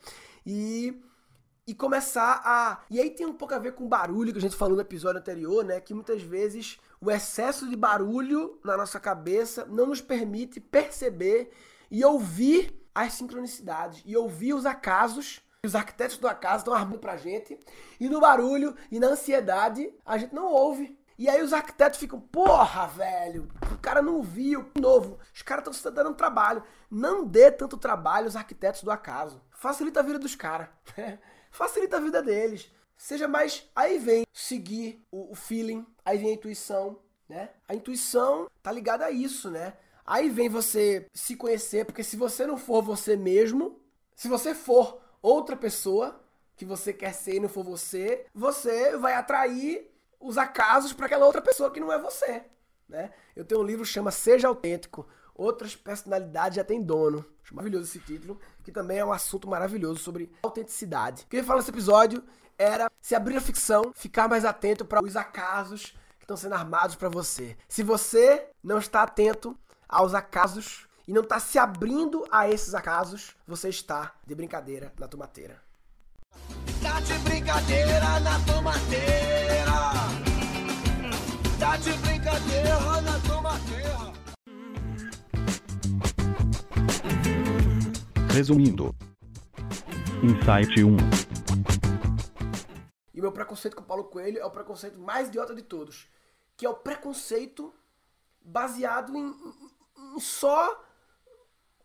E 0.45 1.01
e 1.65 1.73
começar 1.73 2.41
a. 2.45 2.83
E 2.91 2.99
aí 2.99 3.09
tem 3.09 3.25
um 3.25 3.33
pouco 3.33 3.55
a 3.55 3.59
ver 3.59 3.73
com 3.73 3.85
o 3.85 3.87
barulho 3.87 4.31
que 4.31 4.37
a 4.37 4.41
gente 4.41 4.55
falou 4.55 4.75
no 4.75 4.81
episódio 4.81 5.19
anterior, 5.19 5.65
né? 5.65 5.79
Que 5.79 5.95
muitas 5.95 6.21
vezes 6.21 6.79
o 6.99 7.09
excesso 7.09 7.67
de 7.67 7.75
barulho 7.75 8.59
na 8.63 8.77
nossa 8.77 8.99
cabeça 8.99 9.65
não 9.65 9.87
nos 9.87 9.99
permite 9.99 10.59
perceber 10.59 11.51
e 11.89 12.05
ouvir 12.05 12.80
as 12.93 13.13
sincronicidades 13.13 14.01
e 14.05 14.15
ouvir 14.15 14.53
os 14.53 14.65
acasos. 14.65 15.41
Os 15.63 15.75
arquitetos 15.75 16.17
do 16.17 16.27
acaso 16.27 16.61
estão 16.61 16.73
armando 16.73 16.99
pra 16.99 17.17
gente. 17.17 17.59
E 17.99 18.09
no 18.09 18.19
barulho 18.19 18.75
e 18.91 18.99
na 18.99 19.07
ansiedade, 19.07 19.93
a 20.05 20.17
gente 20.17 20.33
não 20.33 20.51
ouve. 20.51 20.99
E 21.17 21.29
aí 21.29 21.43
os 21.43 21.53
arquitetos 21.53 21.99
ficam, 21.99 22.19
porra, 22.19 22.87
velho, 22.87 23.47
o 23.71 23.77
cara 23.77 24.01
não 24.01 24.23
viu, 24.23 24.71
novo, 24.79 25.19
os 25.31 25.43
caras 25.43 25.61
estão 25.61 25.73
se 25.73 25.95
dando 25.95 26.15
trabalho. 26.15 26.63
Não 26.89 27.23
dê 27.23 27.51
tanto 27.51 27.77
trabalho 27.77 28.25
aos 28.25 28.35
arquitetos 28.35 28.81
do 28.81 28.89
acaso. 28.89 29.39
Facilita 29.51 29.99
a 29.99 30.03
vida 30.03 30.17
dos 30.17 30.33
caras. 30.33 30.67
facilita 31.51 31.97
a 31.97 31.99
vida 31.99 32.23
deles. 32.23 32.71
Seja 32.97 33.27
mais. 33.27 33.69
Aí 33.75 33.99
vem 33.99 34.25
seguir 34.33 35.05
o 35.11 35.35
feeling, 35.35 35.85
aí 36.03 36.17
vem 36.17 36.31
a 36.31 36.33
intuição, 36.33 36.99
né? 37.29 37.51
A 37.67 37.75
intuição 37.75 38.49
tá 38.63 38.71
ligada 38.71 39.05
a 39.05 39.11
isso, 39.11 39.51
né? 39.51 39.73
Aí 40.05 40.29
vem 40.29 40.49
você 40.49 41.07
se 41.13 41.35
conhecer, 41.35 41.85
porque 41.85 42.03
se 42.03 42.15
você 42.15 42.45
não 42.45 42.57
for 42.57 42.81
você 42.81 43.15
mesmo, 43.15 43.79
se 44.15 44.27
você 44.27 44.53
for 44.53 45.01
outra 45.21 45.55
pessoa 45.55 46.21
que 46.55 46.65
você 46.65 46.93
quer 46.93 47.13
ser 47.13 47.35
e 47.35 47.39
não 47.39 47.49
for 47.49 47.63
você, 47.63 48.25
você 48.33 48.97
vai 48.97 49.13
atrair 49.13 49.89
os 50.19 50.37
acasos 50.37 50.93
para 50.93 51.07
aquela 51.07 51.25
outra 51.25 51.41
pessoa 51.41 51.71
que 51.71 51.79
não 51.79 51.91
é 51.91 51.99
você, 51.99 52.43
né? 52.87 53.11
Eu 53.35 53.43
tenho 53.43 53.61
um 53.61 53.63
livro 53.63 53.83
que 53.85 53.91
chama 53.91 54.11
Seja 54.11 54.47
Autêntico. 54.47 55.07
Outras 55.33 55.75
personalidades 55.75 56.57
já 56.57 56.63
têm 56.63 56.81
dono. 56.81 57.25
Acho 57.43 57.55
maravilhoso 57.55 57.85
esse 57.85 57.99
título, 57.99 58.39
que 58.63 58.71
também 58.71 58.99
é 58.99 59.05
um 59.05 59.11
assunto 59.11 59.47
maravilhoso 59.47 59.99
sobre 59.99 60.31
autenticidade. 60.43 61.23
O 61.23 61.27
que 61.27 61.37
eu 61.37 61.39
ia 61.39 61.43
falar 61.43 61.59
nesse 61.59 61.71
episódio 61.71 62.23
era 62.57 62.91
se 63.01 63.15
abrir 63.15 63.37
a 63.37 63.41
ficção, 63.41 63.91
ficar 63.95 64.27
mais 64.27 64.45
atento 64.45 64.85
para 64.85 65.03
os 65.03 65.15
acasos 65.15 65.95
que 66.19 66.25
estão 66.25 66.37
sendo 66.37 66.53
armados 66.53 66.95
para 66.95 67.09
você. 67.09 67.57
Se 67.67 67.81
você 67.81 68.49
não 68.63 68.77
está 68.77 69.01
atento 69.01 69.57
aos 69.91 70.13
acasos 70.13 70.87
e 71.05 71.11
não 71.11 71.21
está 71.21 71.37
se 71.39 71.59
abrindo 71.59 72.25
a 72.31 72.49
esses 72.49 72.73
acasos, 72.73 73.35
você 73.45 73.67
está 73.67 74.15
de 74.25 74.33
brincadeira 74.33 74.93
na 74.97 75.07
tomateira. 75.07 75.61
Tá 76.81 77.01
de 77.01 77.13
brincadeira 77.19 78.19
na 78.21 78.39
tomateira. 78.45 79.71
Tá 81.59 81.75
de 81.77 81.91
brincadeira 81.97 83.01
na 83.01 83.19
tomateira. 83.19 83.91
Resumindo. 88.33 88.95
Insight 90.23 90.83
1. 90.83 90.97
E 93.13 93.19
o 93.19 93.21
meu 93.21 93.31
preconceito 93.33 93.75
com 93.75 93.83
o 93.83 93.85
Paulo 93.85 94.05
Coelho 94.05 94.39
é 94.39 94.45
o 94.45 94.51
preconceito 94.51 94.97
mais 94.97 95.27
idiota 95.27 95.53
de 95.53 95.61
todos. 95.61 96.07
Que 96.55 96.65
é 96.65 96.69
o 96.69 96.75
preconceito 96.75 97.73
baseado 98.43 99.15
em 99.15 99.35
só 100.19 100.83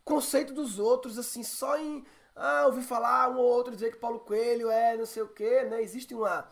conceito 0.03 0.53
dos 0.53 0.79
outros, 0.79 1.17
assim, 1.17 1.43
só 1.43 1.77
em. 1.77 2.03
Ah, 2.35 2.65
ouvi 2.67 2.83
falar 2.83 3.29
um 3.29 3.37
ou 3.37 3.45
outro 3.45 3.73
dizer 3.73 3.91
que 3.91 3.97
Paulo 3.97 4.19
Coelho 4.19 4.69
é 4.69 4.95
não 4.95 5.05
sei 5.05 5.23
o 5.23 5.27
quê, 5.27 5.63
né? 5.63 5.81
Existe 5.81 6.13
uma, 6.13 6.47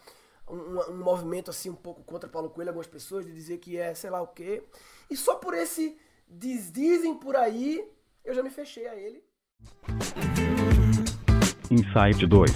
um, 0.47 0.79
um 0.91 0.97
movimento 0.97 1.51
assim 1.51 1.69
um 1.69 1.75
pouco 1.75 2.03
contra 2.03 2.27
Paulo 2.27 2.49
Coelho, 2.49 2.69
algumas 2.69 2.87
pessoas, 2.87 3.25
de 3.25 3.33
dizer 3.33 3.59
que 3.59 3.77
é 3.77 3.93
sei 3.93 4.09
lá 4.09 4.21
o 4.21 4.27
quê. 4.27 4.63
E 5.09 5.15
só 5.15 5.35
por 5.35 5.53
esse 5.53 5.97
diz, 6.27 6.71
dizem 6.71 7.15
por 7.15 7.35
aí, 7.35 7.87
eu 8.23 8.33
já 8.33 8.41
me 8.41 8.49
fechei 8.49 8.87
a 8.87 8.95
ele. 8.95 9.23
Insight 11.69 12.25
2 12.27 12.51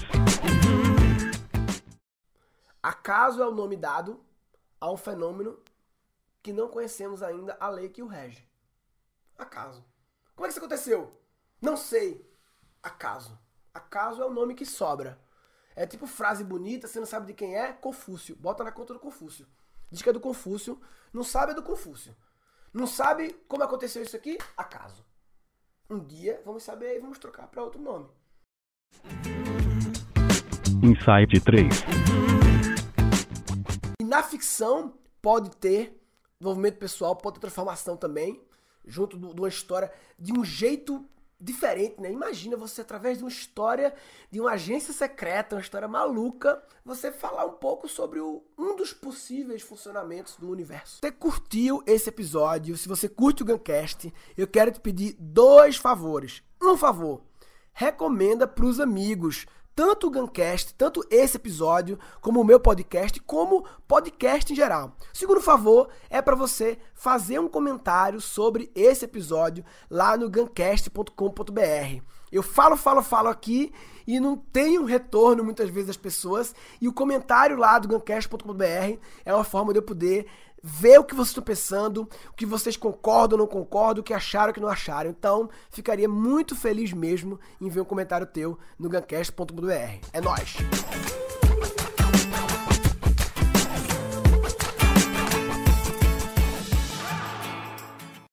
Acaso 2.81 3.41
é 3.41 3.47
o 3.47 3.51
nome 3.51 3.75
dado 3.75 4.19
a 4.79 4.91
um 4.91 4.97
fenômeno 4.97 5.59
que 6.41 6.53
não 6.53 6.67
conhecemos 6.67 7.21
ainda 7.21 7.55
a 7.59 7.69
lei 7.69 7.89
que 7.89 8.01
o 8.01 8.07
rege. 8.07 8.48
Acaso. 9.39 9.85
Como 10.35 10.45
é 10.45 10.49
que 10.49 10.51
isso 10.51 10.59
aconteceu? 10.59 11.17
Não 11.61 11.77
sei. 11.77 12.29
Acaso. 12.83 13.39
Acaso 13.73 14.21
é 14.21 14.25
o 14.25 14.33
nome 14.33 14.53
que 14.53 14.65
sobra. 14.65 15.17
É 15.75 15.87
tipo 15.87 16.05
frase 16.05 16.43
bonita, 16.43 16.87
você 16.87 16.99
não 16.99 17.07
sabe 17.07 17.27
de 17.27 17.33
quem 17.33 17.55
é? 17.55 17.71
Confúcio. 17.71 18.35
Bota 18.35 18.65
na 18.65 18.71
conta 18.71 18.93
do 18.93 18.99
Confúcio. 18.99 19.47
Diz 19.89 20.01
que 20.01 20.09
é 20.09 20.13
do 20.13 20.19
Confúcio. 20.19 20.79
Não 21.13 21.23
sabe 21.23 21.53
é 21.53 21.55
do 21.55 21.63
Confúcio. 21.63 22.13
Não 22.73 22.85
sabe 22.85 23.33
como 23.47 23.63
aconteceu 23.63 24.03
isso 24.03 24.15
aqui? 24.15 24.37
Acaso. 24.57 25.05
Um 25.89 25.99
dia 25.99 26.41
vamos 26.45 26.63
saber 26.63 26.97
e 26.97 26.99
vamos 26.99 27.17
trocar 27.17 27.47
para 27.47 27.63
outro 27.63 27.81
nome. 27.81 28.09
Insight 30.83 31.39
3 31.43 31.83
E 33.99 34.03
na 34.03 34.21
ficção 34.21 34.99
pode 35.21 35.49
ter 35.57 35.97
desenvolvimento 36.39 36.77
pessoal, 36.77 37.15
pode 37.15 37.35
ter 37.35 37.41
transformação 37.41 37.97
também, 37.97 38.41
junto 38.85 39.17
de 39.17 39.39
uma 39.39 39.49
história 39.49 39.91
de 40.17 40.37
um 40.37 40.43
jeito 40.43 41.05
diferente, 41.39 42.01
né? 42.01 42.11
Imagina 42.11 42.57
você, 42.57 42.81
através 42.81 43.17
de 43.17 43.23
uma 43.23 43.29
história 43.29 43.93
de 44.29 44.41
uma 44.41 44.51
agência 44.51 44.93
secreta, 44.93 45.55
uma 45.55 45.61
história 45.61 45.87
maluca, 45.87 46.61
você 46.83 47.11
falar 47.11 47.45
um 47.45 47.53
pouco 47.53 47.87
sobre 47.87 48.19
o, 48.19 48.43
um 48.57 48.75
dos 48.75 48.91
possíveis 48.91 49.61
funcionamentos 49.61 50.35
do 50.35 50.49
universo. 50.49 50.99
Você 51.01 51.11
curtiu 51.11 51.81
esse 51.87 52.09
episódio, 52.09 52.75
se 52.75 52.89
você 52.89 53.07
curte 53.07 53.43
o 53.43 53.45
Guncast, 53.45 54.13
eu 54.37 54.47
quero 54.47 54.71
te 54.71 54.81
pedir 54.81 55.15
dois 55.17 55.77
favores. 55.77 56.43
Um 56.61 56.75
favor, 56.75 57.21
recomenda 57.71 58.45
para 58.45 58.65
os 58.65 58.79
amigos 58.79 59.45
tanto 59.79 60.07
o 60.07 60.11
Guncast, 60.11 60.73
tanto 60.73 61.01
esse 61.09 61.37
episódio, 61.37 61.97
como 62.19 62.41
o 62.41 62.43
meu 62.43 62.59
podcast, 62.59 63.17
como 63.21 63.63
podcast 63.87 64.51
em 64.51 64.55
geral. 64.55 64.91
O 65.13 65.17
segundo 65.17 65.39
favor 65.39 65.87
é 66.09 66.21
para 66.21 66.35
você 66.35 66.77
fazer 66.93 67.39
um 67.39 67.47
comentário 67.47 68.19
sobre 68.19 68.69
esse 68.75 69.05
episódio 69.05 69.63
lá 69.89 70.17
no 70.17 70.29
guncast.com.br. 70.29 72.03
Eu 72.29 72.43
falo, 72.43 72.75
falo, 72.75 73.01
falo 73.01 73.29
aqui 73.29 73.71
e 74.05 74.19
não 74.19 74.35
tenho 74.35 74.83
retorno 74.83 75.45
muitas 75.45 75.69
vezes 75.69 75.87
das 75.87 75.97
pessoas. 75.97 76.53
E 76.81 76.87
o 76.89 76.93
comentário 76.93 77.55
lá 77.55 77.79
do 77.79 77.87
guncast.com.br 77.87 78.99
é 79.23 79.33
uma 79.33 79.45
forma 79.45 79.71
de 79.71 79.79
eu 79.79 79.83
poder 79.83 80.27
ver 80.61 80.99
o 80.99 81.03
que 81.03 81.15
vocês 81.15 81.29
estão 81.29 81.43
pensando, 81.43 82.09
o 82.29 82.33
que 82.33 82.45
vocês 82.45 82.75
concordam 82.75 83.37
ou 83.37 83.45
não 83.45 83.51
concordam, 83.51 84.01
o 84.01 84.03
que 84.03 84.13
acharam 84.13 84.49
ou 84.49 84.53
que 84.53 84.59
não 84.59 84.69
acharam. 84.69 85.09
Então, 85.09 85.49
ficaria 85.69 86.07
muito 86.07 86.55
feliz 86.55 86.93
mesmo 86.93 87.39
em 87.59 87.69
ver 87.69 87.81
um 87.81 87.85
comentário 87.85 88.27
teu 88.27 88.57
no 88.77 88.89
gancast.br. 88.89 89.99
É 90.13 90.21
nóis! 90.21 90.57